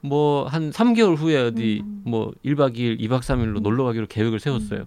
뭐 0.00 0.46
한 0.48 0.70
3개월 0.70 1.16
후에 1.16 1.36
어디 1.38 1.80
음. 1.84 2.02
뭐 2.04 2.32
1박 2.44 2.76
2일, 2.76 3.00
2박 3.00 3.20
3일로 3.20 3.60
놀러 3.60 3.84
가기로 3.84 4.06
계획을 4.06 4.40
세웠어요. 4.40 4.86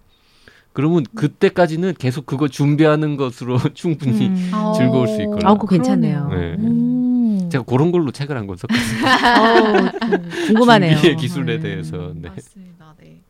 그러면 0.73 1.03
그때까지는 1.15 1.95
계속 1.99 2.25
그거 2.25 2.47
준비하는 2.47 3.17
것으로 3.17 3.59
충분히 3.75 4.27
음. 4.27 4.51
즐거울 4.77 5.07
수 5.07 5.21
있거든요. 5.23 5.49
아, 5.49 5.55
그 5.55 5.67
괜찮네요. 5.67 6.29
네. 6.29 6.55
음. 6.59 7.49
제가 7.51 7.65
그런 7.65 7.91
걸로 7.91 8.11
책을 8.11 8.37
한권 8.37 8.55
썼거든요. 8.55 9.07
어, 9.07 10.47
궁금하네요. 10.47 10.93
준비의 10.95 11.17
기술에 11.17 11.57
네. 11.57 11.59
대해서. 11.61 12.13
네. 12.15 12.29
맞습니다. 12.29 12.95
네. 13.01 13.21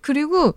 그리고 0.00 0.54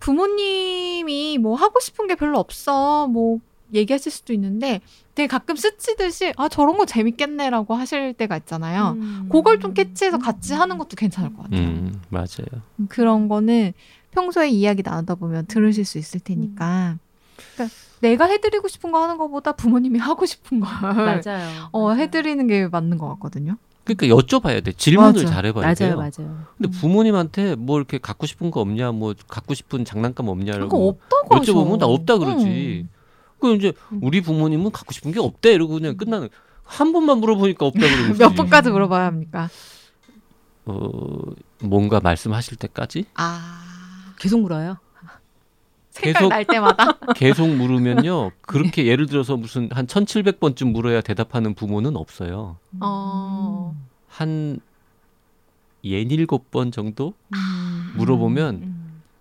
부모님이 0.00 1.36
뭐 1.38 1.54
하고 1.56 1.78
싶은 1.80 2.06
게 2.06 2.14
별로 2.14 2.38
없어. 2.38 3.06
뭐 3.08 3.38
얘기하실 3.74 4.12
수도 4.12 4.32
있는데 4.32 4.80
되게 5.14 5.26
가끔 5.26 5.56
스치듯이 5.56 6.32
아 6.36 6.48
저런 6.48 6.76
거 6.76 6.86
재밌겠네라고 6.86 7.74
하실 7.74 8.14
때가 8.14 8.36
있잖아요. 8.38 8.96
음. 8.96 9.28
그걸 9.30 9.60
좀 9.60 9.74
캐치해서 9.74 10.18
같이 10.18 10.54
하는 10.54 10.78
것도 10.78 10.96
괜찮을 10.96 11.34
것 11.34 11.44
같아요. 11.44 11.60
음, 11.60 12.00
맞아요. 12.08 12.62
그런 12.88 13.28
거는 13.28 13.72
평소에 14.12 14.48
이야기 14.48 14.82
나누다 14.82 15.16
보면 15.16 15.46
들으실 15.46 15.84
수 15.84 15.98
있을 15.98 16.20
테니까. 16.20 16.98
그러니까 17.54 17.76
내가 18.00 18.26
해드리고 18.26 18.68
싶은 18.68 18.92
거 18.92 19.02
하는 19.02 19.16
것보다 19.18 19.52
부모님이 19.52 19.98
하고 20.00 20.26
싶은 20.26 20.60
걸 20.60 20.70
맞아요. 20.94 21.68
어, 21.72 21.88
맞아요. 21.88 22.00
해드리는 22.00 22.46
게 22.46 22.68
맞는 22.68 22.98
것 22.98 23.08
같거든요. 23.10 23.56
그러니까 23.84 24.06
여쭤봐야 24.16 24.64
돼. 24.64 24.72
질문을 24.72 25.26
잘 25.26 25.44
해봐야 25.44 25.62
맞아요, 25.62 25.74
돼요. 25.74 25.96
맞아요, 25.96 26.10
맞아요. 26.18 26.44
근데 26.56 26.70
부모님한테 26.78 27.54
뭐 27.54 27.76
이렇게 27.76 27.98
갖고 27.98 28.24
싶은 28.26 28.50
거 28.50 28.60
없냐, 28.60 28.92
뭐 28.92 29.14
갖고 29.28 29.52
싶은 29.52 29.84
장난감 29.84 30.28
없냐라고 30.28 30.88
없다고 30.88 31.36
여쭤보면 31.36 31.78
나 31.78 31.86
없다 31.86 32.16
그러지. 32.18 32.46
응. 32.46 32.88
그 33.44 33.54
이제 33.56 33.74
음. 33.92 34.00
우리 34.02 34.22
부모님은 34.22 34.72
갖고 34.72 34.92
싶은 34.92 35.12
게 35.12 35.20
없대 35.20 35.52
이러고 35.52 35.74
그냥 35.74 35.98
끝나는 35.98 36.30
한 36.62 36.92
번만 36.92 37.18
물어보니까 37.18 37.66
없다 37.66 37.78
그러는 37.78 38.16
몇 38.16 38.34
번까지 38.34 38.70
물어봐야 38.70 39.04
합니까? 39.04 39.50
어 40.64 40.88
뭔가 41.62 42.00
말씀하실 42.00 42.56
때까지? 42.56 43.04
아 43.12 44.14
계속 44.18 44.40
물어요. 44.40 44.78
계속 45.94 46.28
날 46.30 46.46
때마다 46.46 46.98
계속 47.14 47.46
물으면요. 47.54 48.30
그렇게 48.40 48.82
네. 48.82 48.88
예를 48.88 49.06
들어서 49.06 49.36
무슨 49.36 49.68
한 49.72 49.86
1700번쯤 49.86 50.72
물어야 50.72 51.02
대답하는 51.02 51.54
부모는 51.54 51.96
없어요. 51.98 52.56
어. 52.80 53.76
한 54.08 54.58
예닐곱 55.84 56.50
번 56.50 56.72
정도 56.72 57.12
음. 57.34 57.92
물어보면 57.98 58.54
음. 58.54 58.73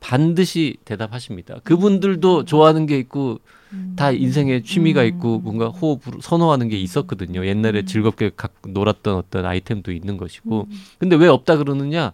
반드시 0.03 0.75
대답하십니다. 0.83 1.59
그분들도 1.63 2.39
음. 2.39 2.45
좋아하는 2.45 2.85
게 2.85 2.97
있고 2.99 3.39
음. 3.71 3.93
다 3.95 4.11
인생에 4.11 4.61
취미가 4.61 5.01
음. 5.01 5.07
있고 5.07 5.39
뭔가 5.39 5.69
호흡을 5.69 6.19
선호하는 6.21 6.67
게 6.67 6.77
있었거든요. 6.77 7.45
옛날에 7.47 7.85
즐겁게 7.85 8.31
각 8.35 8.53
놀았던 8.67 9.15
어떤 9.15 9.45
아이템도 9.45 9.93
있는 9.93 10.17
것이고. 10.17 10.67
근데 10.99 11.15
왜 11.15 11.27
없다 11.29 11.55
그러느냐? 11.55 12.11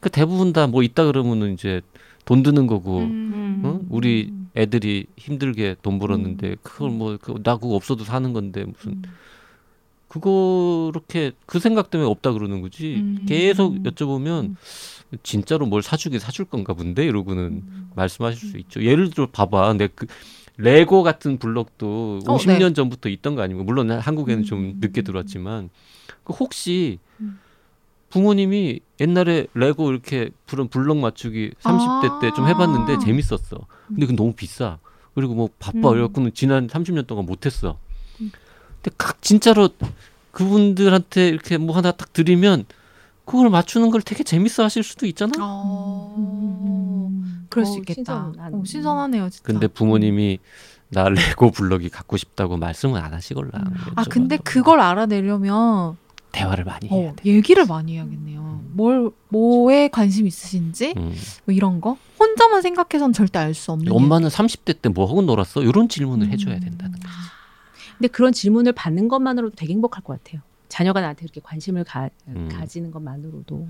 그 0.00 0.08
대부분 0.08 0.54
다 0.54 0.66
뭐 0.66 0.82
있다 0.82 1.04
그러면은 1.04 1.52
이제 1.52 1.82
돈 2.24 2.42
드는 2.42 2.66
거고 2.66 3.00
음. 3.00 3.60
어? 3.64 3.80
우리 3.90 4.32
애들이 4.56 5.06
힘들게 5.18 5.76
돈 5.82 5.98
벌었는데 5.98 6.48
음. 6.48 6.56
그걸 6.62 6.90
뭐나 6.90 7.18
그 7.20 7.34
그거 7.34 7.74
없어도 7.74 8.04
사는 8.04 8.32
건데 8.32 8.64
무슨 8.64 8.92
음. 8.92 9.02
그거 10.08 10.90
렇게 10.94 11.32
그 11.46 11.58
생각 11.58 11.90
때문에 11.90 12.08
없다 12.08 12.32
그러는 12.32 12.60
거지 12.60 12.96
음. 12.96 13.26
계속 13.26 13.74
여쭤보면 13.82 14.44
음. 14.44 14.56
진짜로 15.22 15.66
뭘 15.66 15.82
사주긴 15.82 16.18
사줄 16.18 16.46
건가 16.46 16.74
본데 16.74 17.04
이러고는 17.04 17.42
음. 17.44 17.90
말씀하실 17.94 18.48
수 18.48 18.58
있죠 18.58 18.82
예를 18.82 19.10
들어 19.10 19.26
봐봐 19.26 19.72
내 19.74 19.88
그 19.94 20.06
레고 20.58 21.02
같은 21.02 21.38
블럭도 21.38 22.20
어, 22.26 22.36
50년 22.36 22.68
네. 22.68 22.72
전부터 22.72 23.08
있던 23.10 23.34
거 23.34 23.42
아니고 23.42 23.64
물론 23.64 23.90
한국에는 23.90 24.44
좀 24.44 24.76
늦게 24.80 25.02
들어왔지만 25.02 25.68
그 26.24 26.32
혹시 26.32 26.98
부모님이 28.08 28.80
옛날에 29.00 29.46
레고 29.54 29.90
이렇게 29.90 30.30
부른 30.46 30.68
블럭 30.68 30.96
맞추기 30.98 31.52
30대 31.60 32.10
아~ 32.10 32.18
때좀 32.20 32.46
해봤는데 32.46 33.04
재밌었어. 33.04 33.66
근데 33.88 34.02
그건 34.02 34.16
너무 34.16 34.32
비싸. 34.32 34.78
그리고 35.14 35.34
뭐 35.34 35.48
바빠. 35.58 35.78
음. 35.78 35.82
그래갖고는 35.82 36.32
지난 36.32 36.66
30년 36.66 37.06
동안 37.06 37.26
못했어. 37.26 37.78
근데 38.82 38.94
각 38.98 39.22
진짜로 39.22 39.68
그분들한테 40.32 41.28
이렇게 41.28 41.56
뭐 41.58 41.76
하나 41.76 41.92
딱 41.92 42.12
드리면 42.12 42.64
그걸 43.24 43.50
맞추는 43.50 43.90
걸 43.90 44.02
되게 44.02 44.22
재밌어 44.22 44.62
하실 44.62 44.82
수도 44.82 45.06
있잖아. 45.06 45.32
어... 45.40 46.14
음... 46.16 47.46
그럴 47.48 47.64
수 47.66 47.74
어, 47.74 47.76
있겠다. 47.78 48.30
신선, 48.34 48.54
어, 48.54 48.62
신선 48.64 48.98
하네요, 48.98 49.28
진짜. 49.30 49.42
근데 49.44 49.66
부모님이 49.66 50.38
나 50.90 51.08
레고 51.08 51.50
블럭이 51.50 51.88
갖고 51.88 52.16
싶다고 52.16 52.56
말씀은 52.56 53.00
안 53.00 53.12
하시걸라. 53.14 53.50
음. 53.58 53.74
아, 53.96 54.04
근데 54.04 54.36
그걸 54.36 54.80
알아내려면 54.80 55.96
대화를 56.32 56.64
많이 56.64 56.88
해야 56.88 57.12
돼. 57.14 57.28
얘기를 57.28 57.64
많이 57.66 57.94
해야겠네요. 57.94 58.40
음. 58.40 58.70
뭘 58.74 59.10
뭐에 59.30 59.88
관심 59.88 60.26
있으신지 60.26 60.92
음. 60.96 61.14
뭐 61.44 61.54
이런 61.54 61.80
거 61.80 61.96
혼자만 62.20 62.62
생각해서는 62.62 63.12
절대 63.14 63.38
알 63.38 63.54
수 63.54 63.72
없는. 63.72 63.90
엄마는 63.90 64.26
얘기. 64.26 64.36
30대 64.36 64.82
때 64.82 64.88
뭐 64.90 65.06
하고 65.08 65.22
놀았어? 65.22 65.62
이런 65.62 65.88
질문을 65.88 66.26
음. 66.28 66.32
해줘야 66.32 66.60
된다는 66.60 66.92
거지. 67.00 67.14
근데 67.98 68.08
그런 68.08 68.32
질문을 68.32 68.72
받는 68.72 69.08
것만으로도 69.08 69.56
되게 69.56 69.72
행복할 69.72 70.02
것 70.02 70.22
같아요. 70.22 70.42
자녀가 70.68 71.00
나한테 71.00 71.22
그렇게 71.22 71.40
관심을 71.42 71.84
가, 71.84 72.10
음. 72.28 72.48
가지는 72.52 72.90
것만으로도. 72.90 73.68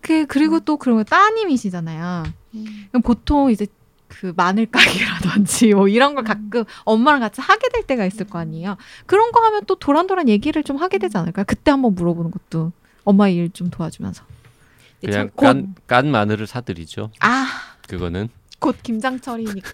그 0.00 0.26
그리고 0.26 0.60
또 0.60 0.76
그런 0.76 1.04
따님이시잖아요. 1.04 2.24
음. 2.54 2.88
보통 3.04 3.50
이제 3.50 3.66
그 4.08 4.32
마늘 4.36 4.66
까기라든지 4.66 5.74
뭐 5.74 5.86
이런 5.88 6.14
걸 6.14 6.24
음. 6.24 6.26
가끔 6.26 6.64
엄마랑 6.84 7.20
같이 7.20 7.40
하게 7.40 7.68
될 7.68 7.84
때가 7.84 8.04
있을 8.06 8.26
거 8.26 8.38
아니에요. 8.38 8.76
그런 9.06 9.30
거 9.32 9.40
하면 9.44 9.64
또 9.66 9.76
도란도란 9.76 10.28
얘기를 10.28 10.62
좀 10.64 10.76
하게 10.76 10.98
되지 10.98 11.16
않을까요? 11.16 11.44
그때 11.46 11.70
한번 11.70 11.94
물어보는 11.94 12.30
것도 12.30 12.72
엄마 13.04 13.28
일 13.28 13.50
좀 13.52 13.70
도와주면서. 13.70 14.24
그냥 15.00 15.30
깐, 15.36 15.74
깐 15.86 16.10
마늘을 16.10 16.46
사드리죠. 16.46 17.10
아 17.20 17.46
그거는 17.88 18.28
곧 18.60 18.76
김장철이니까 18.82 19.70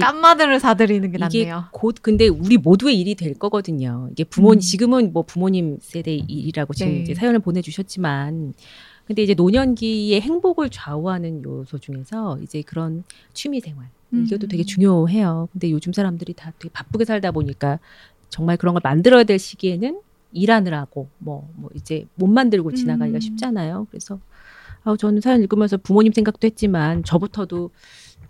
깐 0.00 0.20
마늘을 0.20 0.60
사드리는 0.60 1.10
게 1.10 1.18
낫네요. 1.18 1.64
곧 1.72 1.96
근데 2.02 2.28
우리 2.28 2.58
모두의 2.58 3.00
일이 3.00 3.14
될 3.14 3.34
거거든요. 3.34 4.08
이게 4.12 4.22
부모님 4.22 4.58
음. 4.58 4.60
지금은 4.60 5.12
뭐 5.12 5.22
부모님 5.22 5.78
세대 5.80 6.14
일이라고 6.14 6.74
지금 6.74 6.92
네. 6.92 7.00
이제 7.00 7.14
사연을 7.14 7.40
보내주셨지만 7.40 8.52
근데 9.06 9.22
이제 9.22 9.34
노년기의 9.34 10.20
행복을 10.20 10.68
좌우하는 10.70 11.42
요소 11.42 11.78
중에서 11.78 12.38
이제 12.42 12.62
그런 12.62 13.02
취미 13.32 13.60
생활 13.60 13.88
음. 14.12 14.26
이것도 14.26 14.46
되게 14.46 14.62
중요해요. 14.62 15.48
근데 15.50 15.70
요즘 15.70 15.92
사람들이 15.92 16.34
다 16.34 16.52
되게 16.58 16.70
바쁘게 16.72 17.06
살다 17.06 17.32
보니까 17.32 17.78
정말 18.28 18.58
그런 18.58 18.74
걸 18.74 18.82
만들어야 18.84 19.24
될 19.24 19.38
시기에는 19.38 20.00
일하느라고 20.32 21.08
뭐, 21.18 21.50
뭐 21.54 21.70
이제 21.74 22.06
못 22.14 22.26
만들고 22.26 22.72
지나가기가 22.72 23.18
음. 23.18 23.20
쉽잖아요. 23.20 23.86
그래서 23.90 24.18
아, 24.84 24.96
저는 24.96 25.20
사연 25.20 25.40
읽으면서 25.42 25.76
부모님 25.76 26.12
생각도 26.12 26.46
했지만 26.46 27.04
저부터도 27.04 27.70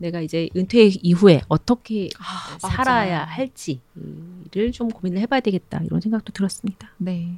내가 0.02 0.20
이제 0.20 0.48
은퇴 0.56 0.86
이후에 1.02 1.42
어떻게 1.48 2.08
아, 2.18 2.58
살아야 2.58 3.20
맞아. 3.20 3.32
할지를 3.32 4.72
좀 4.72 4.88
고민을 4.88 5.20
해봐야 5.22 5.40
되겠다 5.40 5.80
이런 5.84 6.00
생각도 6.00 6.32
들었습니다. 6.32 6.88
네. 6.98 7.36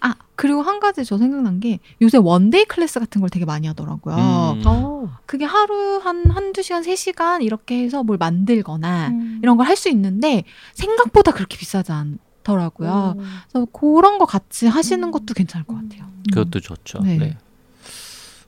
아 0.00 0.14
그리고 0.36 0.62
한 0.62 0.78
가지 0.80 1.04
저 1.04 1.18
생각난 1.18 1.58
게 1.60 1.80
요새 2.00 2.18
one-day 2.18 2.64
class 2.66 3.00
같은 3.00 3.20
걸 3.20 3.28
되게 3.30 3.44
많이 3.44 3.66
하더라고요. 3.66 4.14
음. 4.16 4.62
어. 4.64 5.18
그게 5.26 5.44
하루 5.44 5.98
한 5.98 6.30
한두 6.30 6.62
시간 6.62 6.82
세 6.82 6.94
시간 6.96 7.42
이렇게 7.42 7.82
해서 7.82 8.02
뭘 8.04 8.16
만들거나 8.16 9.08
음. 9.08 9.40
이런 9.42 9.56
걸 9.56 9.66
할 9.66 9.76
수 9.76 9.88
있는데 9.90 10.44
생각보다 10.74 11.32
그렇게 11.32 11.56
비싸지 11.58 11.92
않더라고요. 11.92 13.16
음. 13.18 13.24
그래서 13.50 13.66
그런 13.72 14.18
거 14.18 14.24
같이 14.24 14.66
하시는 14.66 15.02
음. 15.02 15.10
것도 15.10 15.34
괜찮을 15.34 15.66
것 15.66 15.74
같아요. 15.74 16.04
음. 16.04 16.22
그것도 16.32 16.60
좋죠. 16.60 17.00
네. 17.00 17.18
네. 17.18 17.36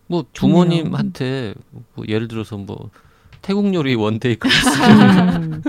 뭐 0.07 0.25
부모님한테 0.33 1.55
뭐 1.95 2.05
예를 2.09 2.27
들어서 2.29 2.57
뭐 2.57 2.91
태국 3.43 3.73
요리 3.75 3.95
원데이 3.95 4.37
클래스 4.37 5.63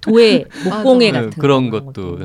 도예 0.00 0.44
목공예 0.64 1.10
같은 1.10 1.30
그런 1.30 1.70
것도 1.70 2.18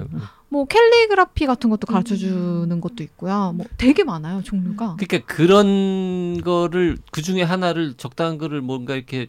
뭐 0.49 0.65
캘리그라피 0.65 1.47
같은 1.47 1.71
것도 1.71 1.87
가르쳐 1.87 2.15
주는 2.15 2.71
음. 2.71 2.79
것도 2.79 3.01
있고요. 3.01 3.53
뭐 3.55 3.65
되게 3.75 4.03
많아요, 4.03 4.43
종류가. 4.43 4.97
그러니까 4.99 5.33
그런 5.33 6.41
거를 6.43 6.97
그 7.11 7.23
중에 7.23 7.41
하나를 7.41 7.95
적당한 7.95 8.37
거를 8.37 8.61
뭔가 8.61 8.93
이렇게 8.93 9.27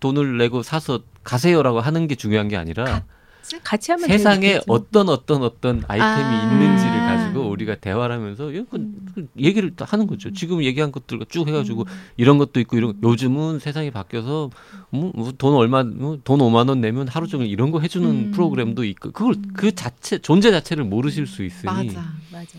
돈을 0.00 0.36
내고 0.36 0.62
사서 0.62 1.00
가세요라고 1.24 1.80
하는 1.80 2.06
게 2.08 2.14
중요한 2.14 2.48
게 2.48 2.58
아니라 2.58 3.04
같이 3.58 3.92
하면 3.92 4.08
세상에 4.08 4.60
어떤 4.68 5.08
어떤 5.08 5.42
어떤 5.42 5.82
아이템이 5.86 6.02
아~ 6.02 6.52
있는지를 6.52 7.00
가지고 7.00 7.48
우리가 7.50 7.76
대화를 7.76 8.16
하면서 8.16 8.48
음. 8.48 8.96
얘기를 9.38 9.72
하는 9.78 10.06
거죠. 10.06 10.32
지금 10.32 10.62
얘기한 10.62 10.92
것들과 10.92 11.26
쭉 11.28 11.48
해가지고 11.48 11.82
음. 11.82 11.86
이런 12.16 12.38
것도 12.38 12.60
있고 12.60 12.76
이런 12.76 12.98
요즘은 13.02 13.58
세상이 13.58 13.90
바뀌어서 13.90 14.50
뭐, 14.90 15.12
뭐돈 15.14 15.54
얼마 15.54 15.82
뭐돈 15.82 16.38
5만 16.40 16.68
원 16.68 16.80
내면 16.80 17.08
하루 17.08 17.26
종일 17.26 17.48
이런 17.48 17.70
거 17.70 17.80
해주는 17.80 18.08
음. 18.08 18.30
프로그램도 18.32 18.84
있고 18.84 19.12
그걸 19.12 19.34
음. 19.34 19.52
그 19.54 19.74
자체 19.74 20.18
존재 20.18 20.50
자체를 20.50 20.84
모르실 20.84 21.26
수 21.26 21.44
있으니 21.44 21.66
맞아, 21.66 22.12
맞아. 22.32 22.58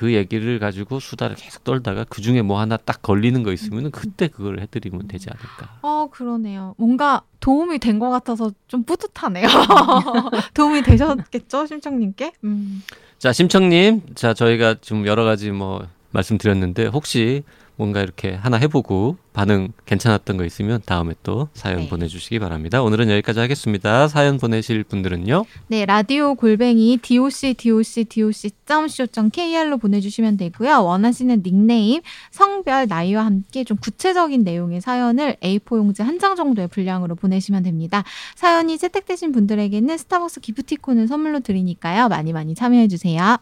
그 0.00 0.14
얘기를 0.14 0.58
가지고 0.58 0.98
수다를 0.98 1.36
계속 1.36 1.62
떨다가 1.62 2.04
그 2.08 2.22
중에 2.22 2.40
뭐 2.40 2.58
하나 2.58 2.78
딱 2.78 3.02
걸리는 3.02 3.42
거 3.42 3.52
있으면 3.52 3.84
음. 3.84 3.90
그때 3.90 4.28
그걸 4.28 4.58
해드리면 4.60 5.08
되지 5.08 5.28
않을까. 5.28 5.78
어 5.82 6.08
그러네요. 6.10 6.74
뭔가 6.78 7.20
도움이 7.40 7.78
된 7.80 7.98
것 7.98 8.08
같아서 8.08 8.50
좀 8.66 8.82
뿌듯하네요. 8.84 9.46
도움이 10.54 10.80
되셨겠죠, 10.84 11.66
심청님께? 11.66 12.32
음. 12.44 12.82
자, 13.18 13.30
심청님, 13.34 14.14
자 14.14 14.32
저희가 14.32 14.76
좀 14.80 15.06
여러 15.06 15.24
가지 15.24 15.50
뭐 15.50 15.86
말씀드렸는데 16.12 16.86
혹시 16.86 17.42
뭔가 17.80 18.02
이렇게 18.02 18.34
하나 18.34 18.58
해보고 18.58 19.16
반응 19.32 19.72
괜찮았던 19.86 20.36
거 20.36 20.44
있으면 20.44 20.82
다음에 20.84 21.14
또 21.22 21.48
사연 21.54 21.78
네. 21.78 21.88
보내주시기 21.88 22.38
바랍니다. 22.38 22.82
오늘은 22.82 23.08
여기까지 23.08 23.40
하겠습니다. 23.40 24.06
사연 24.06 24.36
보내실 24.36 24.84
분들은요. 24.84 25.46
네, 25.68 25.86
라디오 25.86 26.34
골뱅이 26.34 26.98
doc 26.98 27.54
doc 27.54 28.54
doc 28.66 29.06
co 29.14 29.30
kr로 29.32 29.78
보내주시면 29.78 30.36
되고요. 30.36 30.84
원하시는 30.84 31.42
닉네임, 31.42 32.02
성별, 32.30 32.86
나이와 32.86 33.24
함께 33.24 33.64
좀 33.64 33.78
구체적인 33.78 34.44
내용의 34.44 34.82
사연을 34.82 35.36
A4 35.42 35.78
용지 35.78 36.02
한 36.02 36.20
장 36.20 36.36
정도의 36.36 36.68
분량으로 36.68 37.14
보내시면 37.14 37.62
됩니다. 37.62 38.04
사연이 38.36 38.76
채택되신 38.76 39.32
분들에게는 39.32 39.96
스타벅스 39.96 40.40
기프티콘을 40.40 41.08
선물로 41.08 41.40
드리니까요. 41.40 42.08
많이 42.10 42.34
많이 42.34 42.54
참여해 42.54 42.88
주세요. 42.88 43.38